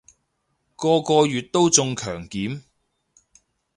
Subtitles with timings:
[0.75, 2.63] 個個月都中強檢